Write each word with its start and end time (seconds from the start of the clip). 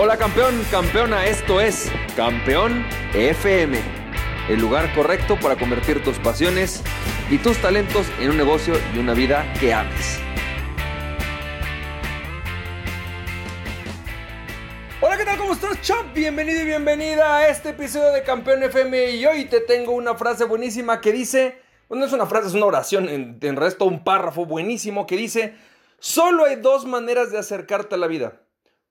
Hola 0.00 0.16
campeón, 0.16 0.64
campeona, 0.70 1.26
esto 1.26 1.60
es 1.60 1.90
Campeón 2.14 2.86
FM, 3.14 3.80
el 4.48 4.60
lugar 4.60 4.94
correcto 4.94 5.36
para 5.42 5.56
convertir 5.56 6.04
tus 6.04 6.20
pasiones 6.20 6.84
y 7.28 7.38
tus 7.38 7.60
talentos 7.60 8.06
en 8.20 8.30
un 8.30 8.36
negocio 8.36 8.74
y 8.94 8.98
una 9.00 9.12
vida 9.12 9.52
que 9.58 9.74
ames. 9.74 10.20
Hola, 15.00 15.16
¿qué 15.16 15.24
tal? 15.24 15.36
¿Cómo 15.36 15.54
estás, 15.54 15.82
champ? 15.82 16.14
Bienvenido 16.14 16.62
y 16.62 16.66
bienvenida 16.66 17.38
a 17.38 17.48
este 17.48 17.70
episodio 17.70 18.12
de 18.12 18.22
Campeón 18.22 18.62
FM 18.62 19.10
y 19.16 19.26
hoy 19.26 19.46
te 19.46 19.58
tengo 19.58 19.90
una 19.90 20.14
frase 20.14 20.44
buenísima 20.44 21.00
que 21.00 21.10
dice, 21.10 21.60
bueno, 21.88 22.02
no 22.02 22.06
es 22.06 22.12
una 22.12 22.26
frase, 22.26 22.46
es 22.46 22.54
una 22.54 22.66
oración, 22.66 23.08
en, 23.08 23.40
en 23.42 23.56
resto 23.56 23.84
un 23.84 24.04
párrafo 24.04 24.46
buenísimo 24.46 25.08
que 25.08 25.16
dice, 25.16 25.56
solo 25.98 26.44
hay 26.44 26.54
dos 26.54 26.86
maneras 26.86 27.32
de 27.32 27.38
acercarte 27.38 27.96
a 27.96 27.98
la 27.98 28.06
vida 28.06 28.42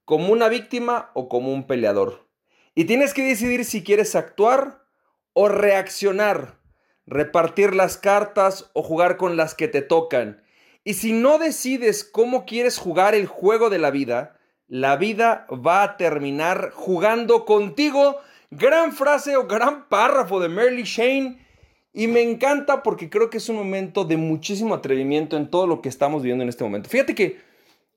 como 0.07 0.31
una 0.31 0.47
víctima 0.47 1.11
o 1.15 1.27
como 1.27 1.51
un 1.51 1.67
peleador. 1.67 2.29
Y 2.75 2.85
tienes 2.85 3.13
que 3.13 3.25
decidir 3.25 3.65
si 3.65 3.83
quieres 3.83 4.15
actuar 4.15 4.85
o 5.33 5.49
reaccionar, 5.49 6.59
repartir 7.05 7.75
las 7.75 7.97
cartas 7.97 8.71
o 8.71 8.83
jugar 8.83 9.17
con 9.17 9.35
las 9.35 9.53
que 9.53 9.67
te 9.67 9.81
tocan. 9.81 10.41
Y 10.85 10.93
si 10.93 11.11
no 11.11 11.39
decides 11.39 12.05
cómo 12.05 12.45
quieres 12.45 12.77
jugar 12.77 13.15
el 13.15 13.27
juego 13.27 13.69
de 13.69 13.79
la 13.79 13.91
vida, 13.91 14.39
la 14.69 14.95
vida 14.95 15.45
va 15.51 15.83
a 15.83 15.97
terminar 15.97 16.71
jugando 16.73 17.43
contigo. 17.43 18.15
Gran 18.49 18.93
frase 18.93 19.35
o 19.35 19.45
gran 19.45 19.89
párrafo 19.89 20.39
de 20.39 20.47
Merle 20.47 20.83
Shane. 20.85 21.45
Y 21.91 22.07
me 22.07 22.21
encanta 22.21 22.81
porque 22.81 23.09
creo 23.09 23.29
que 23.29 23.39
es 23.39 23.49
un 23.49 23.57
momento 23.57 24.05
de 24.05 24.15
muchísimo 24.15 24.73
atrevimiento 24.73 25.35
en 25.35 25.51
todo 25.51 25.67
lo 25.67 25.81
que 25.81 25.89
estamos 25.89 26.21
viviendo 26.21 26.43
en 26.43 26.49
este 26.49 26.63
momento. 26.63 26.87
Fíjate 26.87 27.13
que 27.13 27.45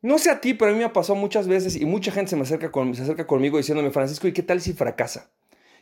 no 0.03 0.19
sé 0.19 0.31
a 0.31 0.41
ti, 0.41 0.55
pero 0.55 0.71
a 0.71 0.73
mí 0.73 0.79
me 0.79 0.85
ha 0.85 0.93
pasado 0.93 1.19
muchas 1.19 1.47
veces 1.47 1.77
y 1.77 1.84
mucha 1.84 2.11
gente 2.11 2.31
se 2.31 2.37
me 2.37 2.43
acerca, 2.43 2.70
se 2.95 3.03
acerca 3.03 3.27
conmigo 3.27 3.59
diciéndome, 3.59 3.91
Francisco, 3.91 4.27
¿y 4.27 4.33
qué 4.33 4.42
tal 4.42 4.61
si 4.61 4.73
fracasa? 4.73 5.31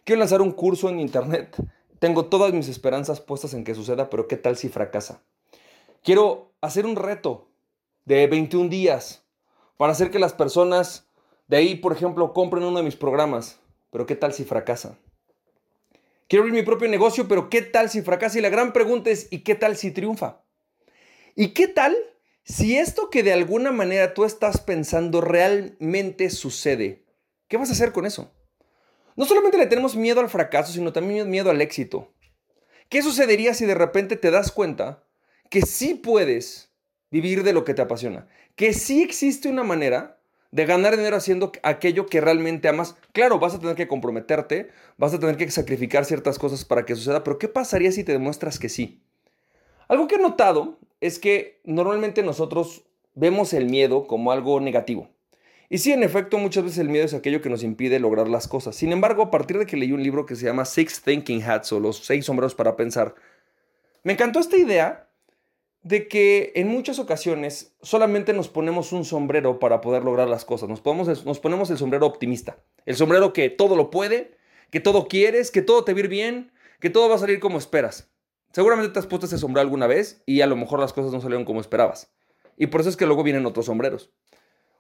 Quiero 0.05 0.19
lanzar 0.19 0.43
un 0.43 0.53
curso 0.53 0.89
en 0.89 1.01
internet. 1.01 1.57
Tengo 1.99 2.27
todas 2.27 2.53
mis 2.53 2.69
esperanzas 2.69 3.21
puestas 3.21 3.55
en 3.55 3.65
que 3.65 3.75
suceda, 3.75 4.11
pero 4.11 4.27
¿qué 4.27 4.37
tal 4.37 4.57
si 4.57 4.69
fracasa? 4.69 5.23
Quiero 6.03 6.53
hacer 6.61 6.87
un 6.87 6.97
reto 6.97 7.49
de 8.05 8.27
21 8.27 8.69
días 8.71 9.25
para 9.77 9.93
hacer 9.93 10.11
que 10.11 10.19
las 10.19 10.33
personas 10.33 11.09
de 11.47 11.57
ahí, 11.57 11.75
por 11.77 11.93
ejemplo, 11.93 12.33
compren 12.33 12.65
uno 12.65 12.79
de 12.79 12.85
mis 12.85 12.97
programas, 12.97 13.61
pero 13.91 14.07
¿qué 14.07 14.17
tal 14.17 14.33
si 14.33 14.45
fracasa? 14.45 14.99
Quiero 16.29 16.43
abrir 16.43 16.55
mi 16.55 16.65
propio 16.65 16.89
negocio, 16.89 17.27
pero 17.27 17.49
¿qué 17.49 17.63
tal 17.63 17.89
si 17.89 18.03
fracasa? 18.03 18.39
Y 18.39 18.43
la 18.43 18.51
gran 18.51 18.73
pregunta 18.73 19.11
es, 19.11 19.29
¿y 19.31 19.41
qué 19.41 19.55
tal 19.55 19.77
si 19.77 19.91
triunfa? 19.91 20.43
¿Y 21.35 21.49
qué 21.49 21.69
tal 21.69 21.97
si 22.49 22.79
esto 22.79 23.11
que 23.11 23.23
de 23.23 23.35
alguna 23.35 23.73
manera 23.73 24.15
tú 24.15 24.25
estás 24.25 24.61
pensando 24.61 25.21
realmente 25.21 26.31
sucede, 26.31 27.05
¿qué 27.47 27.59
vas 27.59 27.69
a 27.69 27.73
hacer 27.73 27.93
con 27.93 28.07
eso? 28.07 28.33
No 29.17 29.27
solamente 29.27 29.59
le 29.59 29.67
tenemos 29.67 29.97
miedo 29.97 30.21
al 30.21 30.31
fracaso, 30.31 30.73
sino 30.73 30.93
también 30.93 31.29
miedo 31.29 31.51
al 31.51 31.61
éxito. 31.61 32.15
¿Qué 32.89 33.03
sucedería 33.03 33.53
si 33.53 33.67
de 33.67 33.75
repente 33.75 34.17
te 34.17 34.31
das 34.31 34.51
cuenta 34.51 35.05
que 35.51 35.61
sí 35.61 35.95
puedes 35.95 36.73
vivir 37.11 37.43
de 37.43 37.53
lo 37.53 37.65
que 37.65 37.75
te 37.75 37.83
apasiona? 37.83 38.29
Que 38.57 38.73
sí 38.73 39.03
existe 39.03 39.51
una 39.51 39.63
manera 39.63 40.19
de 40.51 40.65
ganar 40.65 40.97
dinero 40.97 41.17
haciendo 41.17 41.53
aquello 41.63 42.07
que 42.07 42.23
realmente 42.23 42.69
amas. 42.69 42.97
Claro, 43.13 43.39
vas 43.39 43.55
a 43.55 43.61
tener 43.61 43.77
que 43.77 43.89
comprometerte, 43.89 44.71
vas 44.97 45.13
a 45.13 45.21
tener 45.21 45.37
que 45.37 45.51
sacrificar 45.51 46.07
ciertas 46.07 46.39
cosas 46.39 46.65
para 46.65 46.87
que 46.87 46.97
suceda, 46.97 47.23
pero 47.23 47.39
¿qué 47.39 47.49
pasaría 47.49 47.93
si 47.93 48.05
te 48.05 48.13
demuestras 48.13 48.59
que 48.59 48.71
sí? 48.71 49.03
Algo 49.89 50.09
que 50.09 50.15
he 50.15 50.19
notado 50.19 50.79
es 51.01 51.19
que 51.19 51.61
normalmente 51.65 52.23
nosotros 52.23 52.85
vemos 53.15 53.53
el 53.53 53.67
miedo 53.67 54.07
como 54.07 54.33
algo 54.33 54.61
negativo. 54.61 55.09
Y 55.71 55.79
sí, 55.79 55.93
en 55.93 56.03
efecto, 56.03 56.39
muchas 56.39 56.65
veces 56.65 56.79
el 56.79 56.89
miedo 56.89 57.05
es 57.05 57.13
aquello 57.13 57.43
que 57.43 57.51
nos 57.51 57.63
impide 57.63 57.99
lograr 57.99 58.29
las 58.29 58.49
cosas. 58.49 58.75
Sin 58.75 58.91
embargo, 58.91 59.23
a 59.23 59.31
partir 59.31 59.59
de 59.59 59.67
que 59.67 59.77
leí 59.77 59.93
un 59.93 60.03
libro 60.03 60.25
que 60.25 60.35
se 60.35 60.47
llama 60.47 60.65
Six 60.65 61.03
Thinking 61.03 61.43
Hats 61.43 61.73
o 61.73 61.81
los 61.81 61.99
seis 61.99 62.25
sombreros 62.25 62.55
para 62.55 62.75
pensar, 62.75 63.15
me 64.03 64.15
encantó 64.15 64.41
esta 64.41 64.57
idea 64.57 65.09
de 65.83 66.09
que 66.09 66.53
en 66.55 66.69
muchas 66.69 66.99
ocasiones 66.99 67.77
solamente 67.83 68.33
nos 68.33 68.49
ponemos 68.49 68.93
un 68.93 69.05
sombrero 69.05 69.59
para 69.59 69.81
poder 69.81 70.05
lograr 70.05 70.29
las 70.29 70.45
cosas. 70.45 70.69
Nos, 70.69 70.81
ponemos 70.81 71.71
el 71.71 71.79
sombrero 71.79 72.07
optimista, 72.07 72.59
el 72.87 72.97
sombrero 72.97 73.33
que 73.33 73.51
todo 73.51 73.77
lo 73.77 73.91
puede, 73.91 74.37
que 74.71 74.81
todo 74.81 75.07
quieres, 75.09 75.51
que 75.51 75.63
todo 75.63 75.85
te 75.85 75.93
va 75.93 75.99
a 75.99 76.01
ir 76.01 76.09
bien, 76.09 76.53
que 76.81 76.91
todo 76.91 77.09
va 77.09 77.17
a 77.17 77.19
salir 77.19 77.41
como 77.41 77.59
esperas. 77.59 78.11
Seguramente 78.53 78.93
te 78.93 78.99
has 78.99 79.07
puesto 79.07 79.27
ese 79.27 79.39
sombrero 79.39 79.63
alguna 79.63 79.87
vez 79.87 80.23
y 80.27 80.41
a 80.41 80.47
lo 80.47 80.57
mejor 80.57 80.81
las 80.81 80.93
cosas 80.93 81.13
no 81.13 81.21
salieron 81.21 81.45
como 81.45 81.61
esperabas. 81.61 82.13
Y 82.57 82.69
por 82.69 82.81
eso 82.81 82.91
es 82.91 82.97
que 82.97 83.07
luego 83.07 83.23
vienen 83.23 83.47
otros 83.47 83.67
sombreros. 83.67 84.13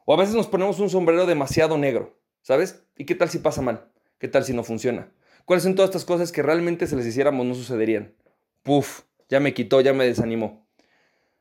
O 0.04 0.14
a 0.14 0.16
veces 0.16 0.34
nos 0.34 0.48
ponemos 0.48 0.80
un 0.80 0.90
sombrero 0.90 1.26
demasiado 1.26 1.76
negro, 1.78 2.18
¿sabes? 2.42 2.82
¿Y 2.96 3.04
qué 3.04 3.14
tal 3.14 3.28
si 3.28 3.38
pasa 3.38 3.62
mal? 3.62 3.90
¿Qué 4.18 4.26
tal 4.26 4.44
si 4.44 4.52
no 4.52 4.64
funciona? 4.64 5.12
¿Cuáles 5.44 5.62
son 5.62 5.74
todas 5.74 5.90
estas 5.90 6.04
cosas 6.04 6.32
que 6.32 6.42
realmente 6.42 6.86
si 6.86 6.96
les 6.96 7.06
hiciéramos 7.06 7.46
no 7.46 7.54
sucederían? 7.54 8.14
Puf, 8.62 9.02
ya 9.28 9.38
me 9.38 9.54
quitó, 9.54 9.80
ya 9.80 9.92
me 9.92 10.06
desanimó. 10.06 10.66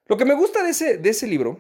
Lo 0.05 0.17
que 0.17 0.25
me 0.25 0.35
gusta 0.35 0.63
de 0.63 0.71
ese, 0.71 0.97
de 0.97 1.09
ese 1.09 1.27
libro 1.27 1.57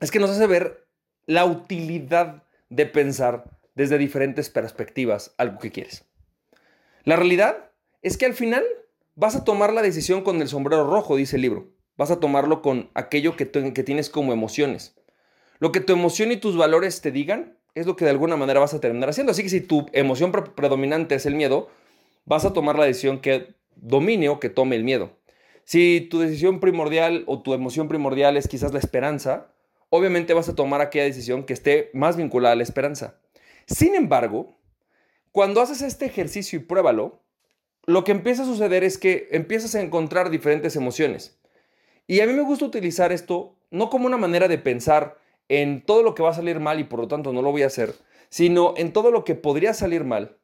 es 0.00 0.10
que 0.10 0.18
nos 0.18 0.30
hace 0.30 0.46
ver 0.46 0.88
la 1.26 1.44
utilidad 1.44 2.44
de 2.68 2.86
pensar 2.86 3.58
desde 3.74 3.98
diferentes 3.98 4.50
perspectivas 4.50 5.34
algo 5.36 5.58
que 5.58 5.70
quieres. 5.70 6.04
La 7.04 7.16
realidad 7.16 7.70
es 8.02 8.16
que 8.16 8.26
al 8.26 8.34
final 8.34 8.64
Vas 9.20 9.36
a 9.36 9.44
tomar 9.44 9.74
la 9.74 9.82
decisión 9.82 10.22
con 10.22 10.40
el 10.40 10.48
sombrero 10.48 10.88
rojo, 10.88 11.14
dice 11.14 11.36
el 11.36 11.42
libro. 11.42 11.68
Vas 11.98 12.10
a 12.10 12.20
tomarlo 12.20 12.62
con 12.62 12.88
aquello 12.94 13.36
que, 13.36 13.44
tienes 13.44 14.08
como 14.08 14.32
emociones. 14.32 14.96
Lo 15.58 15.72
que 15.72 15.80
tu 15.80 15.92
emoción 15.92 16.32
y 16.32 16.38
tus 16.38 16.56
valores 16.56 17.02
te 17.02 17.10
digan 17.10 17.58
es 17.74 17.84
lo 17.84 17.96
que 17.96 18.06
de 18.06 18.12
alguna 18.12 18.38
manera 18.38 18.60
vas 18.60 18.72
a 18.72 18.80
terminar 18.80 19.10
haciendo. 19.10 19.32
Así 19.32 19.42
que 19.42 19.50
si 19.50 19.60
tu 19.60 19.84
emoción 19.92 20.32
predominante 20.32 21.16
es 21.16 21.26
el 21.26 21.34
miedo, 21.34 21.68
vas 22.24 22.46
a 22.46 22.54
tomar 22.54 22.78
la 22.78 22.86
decisión 22.86 23.20
que 23.20 23.56
domine 23.76 24.30
o 24.30 24.40
que 24.40 24.48
tome 24.48 24.74
el 24.74 24.84
miedo. 24.84 25.18
Si 25.64 26.08
tu 26.10 26.20
decisión 26.20 26.58
primordial 26.58 27.24
o 27.26 27.42
tu 27.42 27.52
emoción 27.52 27.88
primordial 27.88 28.38
es 28.38 28.48
quizás 28.48 28.72
la 28.72 28.78
esperanza, 28.78 29.52
obviamente 29.90 30.32
vas 30.32 30.48
a 30.48 30.54
tomar 30.54 30.80
aquella 30.80 31.04
decisión 31.04 31.44
que 31.44 31.52
esté 31.52 31.90
más 31.92 32.16
vinculada 32.16 32.54
a 32.54 32.56
la 32.56 32.62
esperanza. 32.62 33.20
Sin 33.66 33.94
embargo, 33.94 34.56
cuando 35.30 35.60
haces 35.60 35.82
este 35.82 36.06
ejercicio 36.06 36.58
y 36.58 36.62
pruébalo, 36.62 37.19
lo 37.86 38.04
que 38.04 38.12
empieza 38.12 38.42
a 38.42 38.46
suceder 38.46 38.84
es 38.84 38.98
que 38.98 39.28
empiezas 39.30 39.74
a 39.74 39.80
encontrar 39.80 40.30
diferentes 40.30 40.76
emociones. 40.76 41.38
Y 42.06 42.20
a 42.20 42.26
mí 42.26 42.32
me 42.32 42.42
gusta 42.42 42.64
utilizar 42.64 43.12
esto 43.12 43.56
no 43.70 43.90
como 43.90 44.06
una 44.06 44.16
manera 44.16 44.48
de 44.48 44.58
pensar 44.58 45.18
en 45.48 45.84
todo 45.84 46.02
lo 46.02 46.14
que 46.14 46.22
va 46.22 46.30
a 46.30 46.34
salir 46.34 46.60
mal 46.60 46.80
y 46.80 46.84
por 46.84 47.00
lo 47.00 47.08
tanto 47.08 47.32
no 47.32 47.42
lo 47.42 47.52
voy 47.52 47.62
a 47.62 47.66
hacer, 47.66 47.94
sino 48.28 48.74
en 48.76 48.92
todo 48.92 49.10
lo 49.10 49.24
que 49.24 49.34
podría 49.34 49.74
salir 49.74 50.04
mal, 50.04 50.36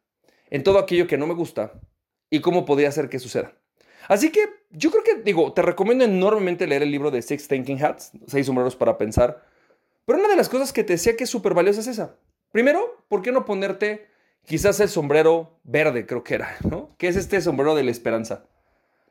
en 0.50 0.62
todo 0.62 0.78
aquello 0.78 1.06
que 1.06 1.18
no 1.18 1.26
me 1.26 1.34
gusta 1.34 1.72
y 2.30 2.40
cómo 2.40 2.64
podría 2.64 2.88
hacer 2.88 3.08
que 3.08 3.18
suceda. 3.18 3.52
Así 4.08 4.30
que 4.30 4.40
yo 4.70 4.90
creo 4.90 5.02
que, 5.02 5.22
digo, 5.22 5.52
te 5.52 5.62
recomiendo 5.62 6.04
enormemente 6.04 6.66
leer 6.66 6.82
el 6.82 6.90
libro 6.90 7.10
de 7.10 7.22
Six 7.22 7.48
Thinking 7.48 7.82
Hats, 7.82 8.12
Seis 8.26 8.46
sombreros 8.46 8.76
para 8.76 8.98
pensar. 8.98 9.44
Pero 10.04 10.18
una 10.18 10.28
de 10.28 10.36
las 10.36 10.48
cosas 10.48 10.72
que 10.72 10.84
te 10.84 10.92
decía 10.92 11.16
que 11.16 11.24
es 11.24 11.30
súper 11.30 11.54
valiosa 11.54 11.80
es 11.80 11.88
esa. 11.88 12.16
Primero, 12.52 13.04
¿por 13.08 13.22
qué 13.22 13.32
no 13.32 13.44
ponerte 13.44 14.06
Quizás 14.46 14.78
el 14.78 14.88
sombrero 14.88 15.58
verde, 15.64 16.06
creo 16.06 16.22
que 16.22 16.34
era, 16.34 16.56
¿no? 16.62 16.94
¿Qué 16.98 17.08
es 17.08 17.16
este 17.16 17.40
sombrero 17.40 17.74
de 17.74 17.82
la 17.82 17.90
esperanza? 17.90 18.46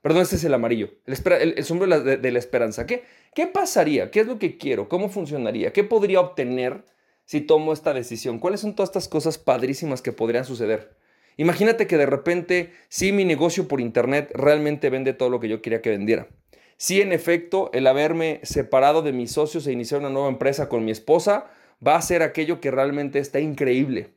Perdón, 0.01 0.21
este 0.21 0.37
es 0.37 0.43
el 0.45 0.53
amarillo. 0.53 0.91
El, 1.05 1.63
sombrero 1.65 1.99
de, 2.01 2.31
la 2.31 2.39
esperanza. 2.39 2.85
¿Qué, 2.85 3.03
¿Qué 3.33 3.45
pasaría? 3.45 4.11
¿Qué 4.11 4.21
es 4.21 4.27
lo 4.27 4.39
que 4.39 4.57
quiero? 4.57 4.87
¿Cómo 4.87 5.09
funcionaría? 5.09 5.73
¿Qué 5.73 5.83
podría 5.83 6.21
obtener 6.21 6.85
si 7.25 7.41
tomo 7.41 7.73
esta 7.73 7.93
decisión? 7.93 8.39
¿Cuáles 8.39 8.61
son 8.61 8.75
todas 8.75 8.89
estas 8.89 9.09
cosas 9.09 9.37
padrísimas 9.37 10.01
que 10.01 10.13
podrían 10.13 10.45
suceder? 10.45 10.95
Imagínate 11.35 11.85
que 11.85 11.97
de 11.97 12.05
repente, 12.05 12.71
si 12.87 13.11
mi 13.11 13.25
negocio 13.25 13.67
por 13.67 13.81
internet 13.81 14.31
realmente 14.33 14.89
vende 14.89 15.11
todo 15.11 15.29
lo 15.29 15.41
que 15.41 15.49
yo 15.49 15.61
quería 15.61 15.81
que 15.81 15.89
vendiera. 15.89 16.29
Si 16.77 17.01
en 17.01 17.11
efecto 17.11 17.71
el 17.73 17.87
haberme 17.87 18.39
separado 18.43 19.01
de 19.01 19.11
mis 19.11 19.33
socios 19.33 19.67
e 19.67 19.73
iniciar 19.73 19.99
una 19.99 20.09
nueva 20.09 20.29
empresa 20.29 20.69
con 20.69 20.85
mi 20.85 20.91
esposa 20.91 21.51
va 21.85 21.97
a 21.97 22.01
ser 22.01 22.21
aquello 22.21 22.61
que 22.61 22.71
realmente 22.71 23.19
está 23.19 23.41
increíble 23.41 24.15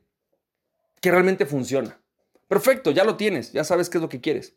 que 1.01 1.11
realmente 1.11 1.45
funciona. 1.45 1.99
Perfecto, 2.47 2.91
ya 2.91 3.03
lo 3.03 3.15
tienes, 3.15 3.51
ya 3.51 3.63
sabes 3.63 3.89
qué 3.89 3.97
es 3.97 4.01
lo 4.01 4.09
que 4.09 4.21
quieres. 4.21 4.55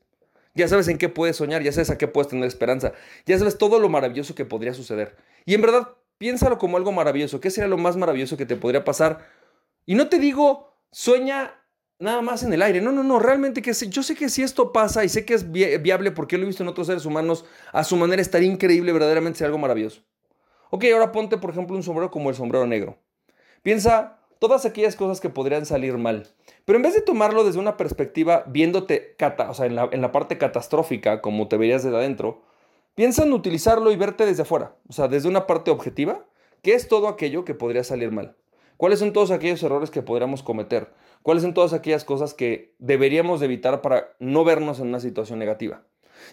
Ya 0.54 0.68
sabes 0.68 0.88
en 0.88 0.98
qué 0.98 1.08
puedes 1.08 1.36
soñar, 1.36 1.62
ya 1.62 1.72
sabes 1.72 1.90
a 1.90 1.98
qué 1.98 2.08
puedes 2.08 2.28
tener 2.28 2.44
esperanza, 2.44 2.92
ya 3.24 3.38
sabes 3.38 3.56
todo 3.56 3.78
lo 3.78 3.88
maravilloso 3.88 4.34
que 4.34 4.44
podría 4.44 4.74
suceder. 4.74 5.16
Y 5.46 5.54
en 5.54 5.62
verdad, 5.62 5.88
piénsalo 6.18 6.58
como 6.58 6.76
algo 6.76 6.92
maravilloso. 6.92 7.40
¿Qué 7.40 7.50
sería 7.50 7.68
lo 7.68 7.78
más 7.78 7.96
maravilloso 7.96 8.36
que 8.36 8.46
te 8.46 8.56
podría 8.56 8.84
pasar? 8.84 9.26
Y 9.86 9.94
no 9.94 10.08
te 10.08 10.18
digo, 10.18 10.76
sueña 10.90 11.54
nada 11.98 12.20
más 12.20 12.42
en 12.42 12.52
el 12.52 12.62
aire. 12.62 12.80
No, 12.80 12.92
no, 12.92 13.02
no, 13.02 13.18
realmente 13.18 13.62
que 13.62 13.72
yo 13.72 14.02
sé 14.02 14.14
que 14.14 14.28
si 14.28 14.42
esto 14.42 14.72
pasa 14.72 15.04
y 15.04 15.08
sé 15.08 15.24
que 15.24 15.34
es 15.34 15.50
viable 15.50 16.10
porque 16.10 16.36
lo 16.36 16.44
he 16.44 16.46
visto 16.46 16.62
en 16.62 16.68
otros 16.68 16.88
seres 16.88 17.06
humanos, 17.06 17.44
a 17.72 17.84
su 17.84 17.96
manera 17.96 18.20
estaría 18.20 18.48
increíble, 18.48 18.92
verdaderamente 18.92 19.38
sería 19.38 19.48
algo 19.48 19.58
maravilloso. 19.58 20.02
Ok, 20.70 20.84
ahora 20.92 21.12
ponte, 21.12 21.38
por 21.38 21.50
ejemplo, 21.50 21.76
un 21.76 21.82
sombrero 21.82 22.10
como 22.10 22.30
el 22.30 22.36
sombrero 22.36 22.66
negro. 22.66 22.98
Piensa 23.62 24.18
todas 24.42 24.66
aquellas 24.66 24.96
cosas 24.96 25.20
que 25.20 25.28
podrían 25.28 25.66
salir 25.66 25.98
mal. 25.98 26.26
Pero 26.64 26.76
en 26.76 26.82
vez 26.82 26.94
de 26.94 27.00
tomarlo 27.00 27.44
desde 27.44 27.60
una 27.60 27.76
perspectiva 27.76 28.42
viéndote 28.48 29.14
o 29.48 29.54
sea, 29.54 29.66
en, 29.66 29.76
la, 29.76 30.10
parte 30.10 30.36
catastrófica, 30.36 31.20
como 31.20 31.46
te 31.46 31.56
verías 31.56 31.84
desde 31.84 31.96
adentro, 31.96 32.42
piensa 32.96 33.22
en 33.22 33.34
utilizarlo 33.34 33.92
y 33.92 33.96
verte 33.96 34.26
desde 34.26 34.42
afuera, 34.42 34.74
o 34.88 34.92
sea, 34.92 35.06
desde 35.06 35.28
una 35.28 35.46
parte 35.46 35.70
objetiva, 35.70 36.26
que 36.60 36.74
es 36.74 36.88
todo 36.88 37.06
aquello 37.06 37.44
que 37.44 37.54
podría 37.54 37.84
salir 37.84 38.10
mal. 38.10 38.34
¿Cuáles 38.78 38.98
son 38.98 39.12
todos 39.12 39.30
aquellos 39.30 39.62
errores 39.62 39.92
que 39.92 40.02
podríamos 40.02 40.42
cometer? 40.42 40.88
¿Cuáles 41.22 41.44
son 41.44 41.54
todas 41.54 41.72
aquellas 41.72 42.02
cosas 42.02 42.34
que 42.34 42.74
deberíamos 42.80 43.42
evitar 43.42 43.80
para 43.80 44.08
no 44.18 44.42
vernos 44.42 44.80
en 44.80 44.88
una 44.88 44.98
situación 44.98 45.38
negativa? 45.38 45.84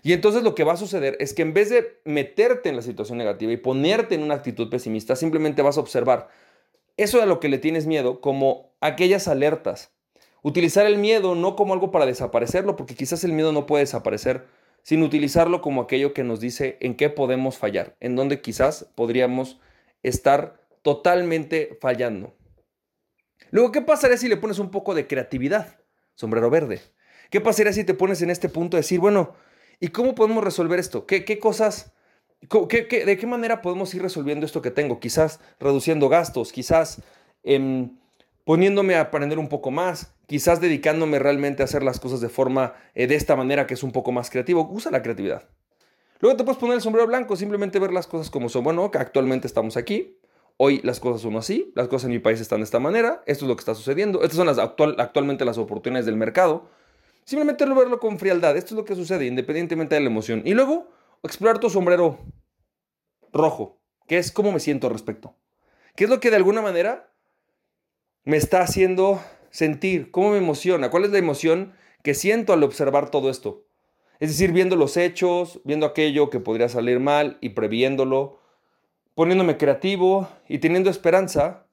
Y 0.01 0.13
entonces 0.13 0.41
lo 0.41 0.55
que 0.55 0.63
va 0.63 0.73
a 0.73 0.77
suceder 0.77 1.15
es 1.19 1.35
que 1.35 1.43
en 1.43 1.53
vez 1.53 1.69
de 1.69 1.99
meterte 2.05 2.69
en 2.69 2.75
la 2.75 2.81
situación 2.81 3.19
negativa 3.19 3.51
y 3.51 3.57
ponerte 3.57 4.15
en 4.15 4.23
una 4.23 4.33
actitud 4.33 4.67
pesimista, 4.67 5.15
simplemente 5.15 5.61
vas 5.61 5.77
a 5.77 5.81
observar 5.81 6.29
eso 7.03 7.21
a 7.21 7.25
lo 7.25 7.39
que 7.39 7.49
le 7.49 7.57
tienes 7.57 7.85
miedo 7.85 8.21
como 8.21 8.75
aquellas 8.81 9.27
alertas. 9.27 9.93
Utilizar 10.41 10.85
el 10.85 10.97
miedo 10.97 11.35
no 11.35 11.55
como 11.55 11.73
algo 11.73 11.91
para 11.91 12.05
desaparecerlo, 12.05 12.75
porque 12.75 12.95
quizás 12.95 13.23
el 13.23 13.33
miedo 13.33 13.51
no 13.51 13.65
puede 13.65 13.83
desaparecer, 13.83 14.47
sino 14.83 15.05
utilizarlo 15.05 15.61
como 15.61 15.81
aquello 15.81 16.13
que 16.13 16.23
nos 16.23 16.39
dice 16.39 16.77
en 16.79 16.95
qué 16.95 17.09
podemos 17.09 17.57
fallar, 17.57 17.95
en 17.99 18.15
donde 18.15 18.41
quizás 18.41 18.89
podríamos 18.95 19.59
estar 20.03 20.61
totalmente 20.81 21.77
fallando. 21.81 22.35
Luego, 23.51 23.71
¿qué 23.71 23.81
pasaría 23.81 24.17
si 24.17 24.27
le 24.27 24.37
pones 24.37 24.59
un 24.59 24.71
poco 24.71 24.95
de 24.95 25.07
creatividad? 25.07 25.79
Sombrero 26.15 26.49
verde. 26.49 26.81
¿Qué 27.29 27.41
pasaría 27.41 27.73
si 27.73 27.83
te 27.83 27.93
pones 27.93 28.21
en 28.21 28.29
este 28.29 28.49
punto 28.49 28.77
de 28.77 28.81
decir, 28.81 28.99
bueno, 28.99 29.35
¿y 29.79 29.89
cómo 29.89 30.15
podemos 30.15 30.43
resolver 30.43 30.79
esto? 30.79 31.05
¿Qué, 31.05 31.25
qué 31.25 31.39
cosas, 31.39 31.93
de 32.41 33.17
qué 33.17 33.27
manera 33.27 33.61
podemos 33.61 33.93
ir 33.93 34.01
resolviendo 34.01 34.45
esto 34.45 34.61
que 34.61 34.71
tengo? 34.71 34.99
Quizás 34.99 35.39
reduciendo 35.59 36.09
gastos, 36.09 36.51
quizás 36.51 37.01
em, 37.43 37.97
poniéndome 38.45 38.95
a 38.95 39.01
aprender 39.01 39.39
un 39.39 39.49
poco 39.49 39.71
más, 39.71 40.13
quizás 40.27 40.61
dedicándome 40.61 41.19
realmente 41.19 41.61
a 41.61 41.65
hacer 41.65 41.83
las 41.83 41.99
cosas 41.99 42.21
de 42.21 42.29
forma, 42.29 42.73
eh, 42.95 43.07
de 43.07 43.15
esta 43.15 43.35
manera 43.35 43.67
que 43.67 43.73
es 43.73 43.83
un 43.83 43.91
poco 43.91 44.11
más 44.11 44.29
creativo. 44.29 44.67
Usa 44.71 44.91
la 44.91 45.01
creatividad. 45.01 45.49
Luego 46.19 46.37
te 46.37 46.43
puedes 46.43 46.59
poner 46.59 46.75
el 46.75 46.81
sombrero 46.81 47.07
blanco, 47.07 47.35
simplemente 47.35 47.79
ver 47.79 47.93
las 47.93 48.07
cosas 48.07 48.29
como 48.29 48.49
son. 48.49 48.63
Bueno, 48.63 48.91
que 48.91 48.97
actualmente 48.97 49.47
estamos 49.47 49.77
aquí, 49.77 50.17
Hoy 50.61 50.81
las 50.83 50.99
cosas 50.99 51.21
son 51.21 51.37
así, 51.37 51.71
las 51.73 51.87
cosas 51.87 52.07
en 52.07 52.11
mi 52.11 52.19
país 52.19 52.41
están 52.41 52.59
de 52.59 52.65
esta 52.65 52.79
manera, 52.79 53.23
esto 53.25 53.45
es 53.45 53.49
lo 53.49 53.55
que 53.55 53.61
está 53.61 53.75
sucediendo, 53.75 54.23
estas 54.23 54.35
son 54.35 54.45
las 54.45 54.57
actual, 54.57 54.93
actualmente 54.97 55.45
las 55.45 55.57
oportunidades 55.57 56.05
del 56.05 56.17
mercado. 56.17 56.67
Simplemente 57.23 57.63
verlo 57.63 57.97
con 58.01 58.19
frialdad, 58.19 58.57
esto 58.57 58.73
es 58.73 58.77
lo 58.77 58.83
que 58.83 58.93
sucede 58.93 59.25
independientemente 59.25 59.95
de 59.95 60.01
la 60.01 60.07
emoción. 60.07 60.41
Y 60.43 60.53
luego 60.53 60.89
explorar 61.23 61.59
tu 61.59 61.69
sombrero 61.69 62.19
rojo, 63.31 63.79
que 64.07 64.17
es 64.17 64.31
cómo 64.31 64.51
me 64.51 64.59
siento 64.59 64.87
al 64.87 64.93
respecto. 64.93 65.35
¿Qué 65.95 66.05
es 66.05 66.09
lo 66.09 66.19
que 66.19 66.29
de 66.29 66.37
alguna 66.37 66.61
manera 66.61 67.11
me 68.23 68.37
está 68.37 68.61
haciendo 68.61 69.21
sentir? 69.49 70.11
¿Cómo 70.11 70.31
me 70.31 70.37
emociona? 70.37 70.89
¿Cuál 70.89 71.05
es 71.05 71.11
la 71.11 71.17
emoción 71.17 71.73
que 72.03 72.13
siento 72.13 72.53
al 72.53 72.63
observar 72.63 73.09
todo 73.11 73.29
esto? 73.29 73.65
Es 74.19 74.29
decir, 74.29 74.51
viendo 74.51 74.75
los 74.75 74.97
hechos, 74.97 75.61
viendo 75.63 75.85
aquello 75.85 76.29
que 76.29 76.39
podría 76.39 76.67
salir 76.67 76.99
mal 76.99 77.37
y 77.41 77.49
previéndolo, 77.49 78.39
poniéndome 79.15 79.57
creativo 79.57 80.29
y 80.47 80.59
teniendo 80.59 80.89
esperanza, 80.89 81.67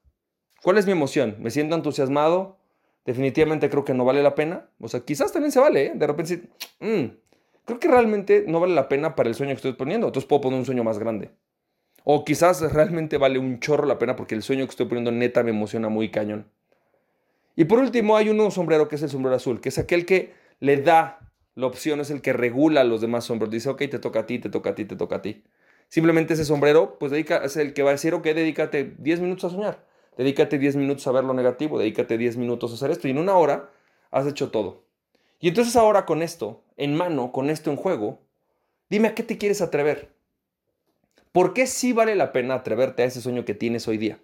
¿cuál 0.61 0.77
es 0.77 0.85
mi 0.85 0.93
emoción? 0.93 1.35
¿Me 1.39 1.51
siento 1.51 1.75
entusiasmado? 1.75 2.57
Definitivamente 3.05 3.69
creo 3.69 3.85
que 3.85 3.93
no 3.93 4.05
vale 4.05 4.23
la 4.23 4.35
pena. 4.35 4.69
O 4.79 4.87
sea, 4.87 5.01
quizás 5.01 5.31
también 5.31 5.51
se 5.51 5.59
vale, 5.59 5.85
¿eh? 5.87 5.91
De 5.95 6.07
repente, 6.07 6.49
mm, 6.79 7.05
creo 7.67 7.79
que 7.79 7.89
realmente 7.89 8.45
no 8.47 8.61
vale 8.61 8.73
la 8.73 8.87
pena 8.87 9.13
para 9.13 9.27
el 9.27 9.35
sueño 9.35 9.51
que 9.51 9.57
estoy 9.57 9.73
poniendo. 9.73 10.07
Entonces 10.07 10.27
puedo 10.27 10.41
poner 10.41 10.57
un 10.57 10.65
sueño 10.65 10.83
más 10.85 10.97
grande. 10.97 11.31
O 12.05 12.23
quizás 12.23 12.61
realmente 12.71 13.17
vale 13.17 13.37
un 13.37 13.59
chorro 13.59 13.85
la 13.85 13.99
pena 13.99 14.15
porque 14.15 14.33
el 14.33 14.41
sueño 14.41 14.65
que 14.65 14.71
estoy 14.71 14.85
poniendo 14.87 15.11
neta 15.11 15.43
me 15.43 15.49
emociona 15.49 15.89
muy 15.89 16.09
cañón. 16.09 16.49
Y 17.57 17.65
por 17.65 17.79
último 17.79 18.15
hay 18.15 18.29
un 18.29 18.51
sombrero 18.51 18.87
que 18.87 18.95
es 18.95 19.03
el 19.03 19.09
sombrero 19.09 19.35
azul, 19.35 19.59
que 19.59 19.69
es 19.69 19.77
aquel 19.77 20.05
que 20.05 20.33
le 20.61 20.77
da 20.77 21.19
la 21.55 21.67
opción, 21.67 21.99
es 21.99 22.09
el 22.09 22.21
que 22.21 22.31
regula 22.31 22.81
a 22.81 22.83
los 22.85 23.01
demás 23.01 23.25
sombreros. 23.25 23.51
Dice, 23.51 23.69
ok, 23.69 23.79
te 23.79 23.99
toca 23.99 24.21
a 24.21 24.25
ti, 24.25 24.39
te 24.39 24.49
toca 24.49 24.69
a 24.69 24.75
ti, 24.75 24.85
te 24.85 24.95
toca 24.95 25.17
a 25.17 25.21
ti. 25.21 25.43
Simplemente 25.89 26.35
ese 26.35 26.45
sombrero, 26.45 26.97
pues 26.97 27.11
dedica, 27.11 27.37
es 27.43 27.57
el 27.57 27.73
que 27.73 27.83
va 27.83 27.89
a 27.89 27.93
decir, 27.93 28.13
ok, 28.13 28.23
dedícate 28.23 28.95
10 28.97 29.19
minutos 29.19 29.43
a 29.45 29.49
soñar, 29.49 29.85
dedícate 30.17 30.57
10 30.57 30.77
minutos 30.77 31.05
a 31.07 31.11
ver 31.11 31.25
lo 31.25 31.33
negativo, 31.33 31.79
dedícate 31.79 32.17
10 32.17 32.37
minutos 32.37 32.71
a 32.71 32.75
hacer 32.75 32.91
esto 32.91 33.09
y 33.09 33.11
en 33.11 33.17
una 33.17 33.35
hora 33.35 33.71
has 34.11 34.25
hecho 34.25 34.51
todo. 34.51 34.86
Y 35.39 35.49
entonces 35.49 35.75
ahora 35.75 36.05
con 36.05 36.21
esto 36.21 36.63
en 36.77 36.95
mano, 36.95 37.31
con 37.31 37.49
esto 37.49 37.69
en 37.69 37.77
juego, 37.77 38.21
dime 38.89 39.09
a 39.09 39.15
qué 39.15 39.23
te 39.23 39.37
quieres 39.37 39.61
atrever. 39.61 40.15
¿Por 41.31 41.53
qué 41.53 41.67
sí 41.67 41.93
vale 41.93 42.15
la 42.15 42.31
pena 42.31 42.55
atreverte 42.55 43.03
a 43.03 43.05
ese 43.05 43.21
sueño 43.21 43.45
que 43.45 43.53
tienes 43.53 43.87
hoy 43.87 43.97
día? 43.97 44.19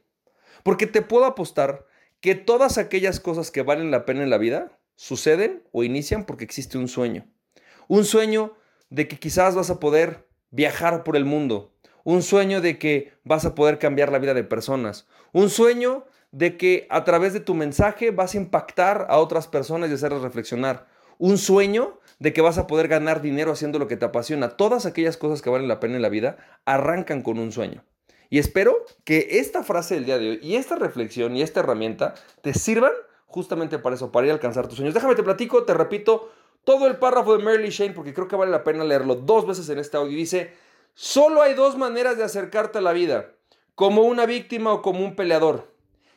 Porque 0.63 0.87
te 0.87 1.01
puedo 1.01 1.25
apostar 1.25 1.85
que 2.21 2.35
todas 2.35 2.77
aquellas 2.77 3.19
cosas 3.19 3.51
que 3.51 3.61
valen 3.61 3.91
la 3.91 4.05
pena 4.05 4.23
en 4.23 4.29
la 4.29 4.37
vida 4.37 4.79
suceden 4.95 5.63
o 5.71 5.83
inician 5.83 6.25
porque 6.25 6.45
existe 6.45 6.77
un 6.77 6.87
sueño. 6.87 7.27
Un 7.87 8.05
sueño 8.05 8.53
de 8.89 9.07
que 9.07 9.19
quizás 9.19 9.55
vas 9.55 9.69
a 9.69 9.79
poder 9.79 10.27
viajar 10.49 11.03
por 11.03 11.17
el 11.17 11.25
mundo, 11.25 11.73
un 12.03 12.21
sueño 12.21 12.61
de 12.61 12.77
que 12.77 13.13
vas 13.23 13.45
a 13.45 13.55
poder 13.55 13.79
cambiar 13.79 14.11
la 14.11 14.19
vida 14.19 14.33
de 14.33 14.43
personas, 14.43 15.07
un 15.31 15.49
sueño 15.49 16.05
de 16.31 16.57
que 16.57 16.87
a 16.89 17.03
través 17.03 17.33
de 17.33 17.39
tu 17.39 17.53
mensaje 17.53 18.11
vas 18.11 18.33
a 18.33 18.37
impactar 18.37 19.07
a 19.09 19.17
otras 19.17 19.47
personas 19.47 19.89
y 19.89 19.93
hacerlas 19.93 20.21
reflexionar, 20.21 20.87
un 21.23 21.37
sueño 21.37 22.01
de 22.19 22.33
que 22.33 22.41
vas 22.41 22.57
a 22.57 22.67
poder 22.67 22.89
ganar 22.89 23.21
dinero 23.21 23.53
haciendo 23.53 23.79
lo 23.79 23.87
que 23.87 23.95
te 23.95 24.03
apasiona. 24.03 24.57
Todas 24.57 24.85
aquellas 24.85 25.15
cosas 25.15 25.41
que 25.41 25.49
valen 25.49 25.69
la 25.69 25.79
pena 25.79 25.95
en 25.95 26.01
la 26.01 26.09
vida 26.09 26.35
arrancan 26.65 27.21
con 27.21 27.39
un 27.39 27.53
sueño. 27.53 27.85
Y 28.29 28.39
espero 28.39 28.75
que 29.05 29.39
esta 29.39 29.63
frase 29.63 29.95
del 29.95 30.03
día 30.03 30.17
de 30.17 30.31
hoy 30.31 30.39
y 30.43 30.55
esta 30.55 30.75
reflexión 30.75 31.37
y 31.37 31.41
esta 31.41 31.61
herramienta 31.61 32.13
te 32.41 32.53
sirvan 32.53 32.91
justamente 33.25 33.79
para 33.79 33.95
eso, 33.95 34.11
para 34.11 34.27
ir 34.27 34.31
a 34.31 34.33
alcanzar 34.33 34.67
tus 34.67 34.75
sueños. 34.75 34.93
Déjame 34.93 35.15
te 35.15 35.23
platico, 35.23 35.63
te 35.63 35.73
repito, 35.73 36.29
todo 36.65 36.87
el 36.87 36.97
párrafo 36.97 37.37
de 37.37 37.41
Merle 37.41 37.69
Shane 37.69 37.93
porque 37.93 38.13
creo 38.13 38.27
que 38.27 38.35
vale 38.35 38.51
la 38.51 38.65
pena 38.65 38.83
leerlo 38.83 39.15
dos 39.15 39.47
veces 39.47 39.69
en 39.69 39.79
este 39.79 39.95
audio. 39.95 40.17
Dice, 40.17 40.51
solo 40.93 41.41
hay 41.41 41.53
dos 41.53 41.77
maneras 41.77 42.17
de 42.17 42.25
acercarte 42.25 42.79
a 42.79 42.81
la 42.81 42.91
vida, 42.91 43.31
como 43.75 44.01
una 44.01 44.25
víctima 44.25 44.73
o 44.73 44.81
como 44.81 45.05
un 45.05 45.15
peleador. 45.15 45.71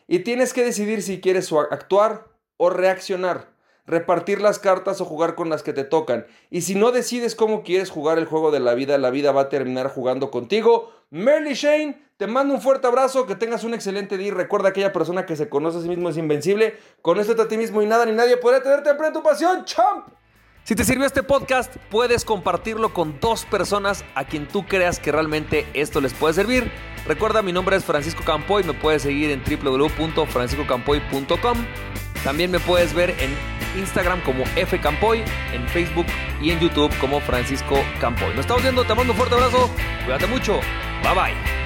Y 0.08 0.20
tienes 0.20 0.52
que 0.52 0.64
decidir 0.64 1.00
si 1.00 1.20
quieres 1.20 1.52
actuar 1.52 2.26
o 2.56 2.70
reaccionar, 2.70 3.54
repartir 3.86 4.40
las 4.40 4.58
cartas 4.58 5.00
o 5.00 5.04
jugar 5.04 5.34
con 5.34 5.48
las 5.48 5.62
que 5.62 5.72
te 5.72 5.84
tocan. 5.84 6.26
Y 6.50 6.62
si 6.62 6.74
no 6.74 6.92
decides 6.92 7.34
cómo 7.34 7.62
quieres 7.62 7.90
jugar 7.90 8.18
el 8.18 8.26
juego 8.26 8.50
de 8.50 8.60
la 8.60 8.74
vida, 8.74 8.98
la 8.98 9.10
vida 9.10 9.32
va 9.32 9.42
a 9.42 9.48
terminar 9.48 9.88
jugando 9.88 10.30
contigo. 10.30 10.92
Merle 11.10 11.54
Shane, 11.54 11.98
te 12.16 12.26
mando 12.26 12.54
un 12.54 12.60
fuerte 12.60 12.86
abrazo, 12.86 13.26
que 13.26 13.36
tengas 13.36 13.64
un 13.64 13.74
excelente 13.74 14.18
día 14.18 14.28
y 14.28 14.32
recuerda 14.32 14.70
aquella 14.70 14.92
persona 14.92 15.26
que 15.26 15.36
se 15.36 15.48
conoce 15.48 15.78
a 15.78 15.82
sí 15.82 15.88
mismo 15.88 16.08
es 16.08 16.16
invencible. 16.16 16.76
Con 17.02 17.20
esto 17.20 17.40
a 17.40 17.48
ti 17.48 17.56
mismo 17.56 17.82
y 17.82 17.86
nada 17.86 18.06
ni 18.06 18.12
nadie 18.12 18.36
puede 18.36 18.60
tenerte 18.60 18.90
en 18.90 19.12
tu 19.12 19.22
pasión, 19.22 19.64
champ. 19.64 20.08
Si 20.64 20.74
te 20.74 20.82
sirvió 20.82 21.06
este 21.06 21.22
podcast, 21.22 21.76
puedes 21.90 22.24
compartirlo 22.24 22.92
con 22.92 23.20
dos 23.20 23.44
personas 23.44 24.04
a 24.16 24.24
quien 24.24 24.48
tú 24.48 24.66
creas 24.66 24.98
que 24.98 25.12
realmente 25.12 25.64
esto 25.74 26.00
les 26.00 26.12
puede 26.12 26.34
servir. 26.34 26.72
Recuerda, 27.06 27.40
mi 27.40 27.52
nombre 27.52 27.76
es 27.76 27.84
Francisco 27.84 28.24
Campoy, 28.24 28.64
me 28.64 28.74
puedes 28.74 29.02
seguir 29.02 29.30
en 29.30 29.44
www.franciscocampoy.com. 29.44 31.58
También 32.26 32.50
me 32.50 32.58
puedes 32.58 32.92
ver 32.92 33.14
en 33.20 33.30
Instagram 33.78 34.20
como 34.22 34.44
fcampoy, 34.46 35.22
en 35.52 35.68
Facebook 35.68 36.06
y 36.42 36.50
en 36.50 36.58
YouTube 36.58 36.92
como 36.98 37.20
Francisco 37.20 37.78
Campoy. 38.00 38.30
Nos 38.30 38.40
estamos 38.40 38.64
viendo, 38.64 38.84
te 38.84 38.96
mando 38.96 39.12
un 39.12 39.16
fuerte 39.16 39.36
abrazo, 39.36 39.70
cuídate 40.04 40.26
mucho, 40.26 40.58
bye 41.04 41.14
bye. 41.14 41.65